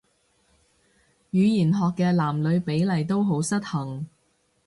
[1.31, 4.07] 語言學嘅男女比例都好失衡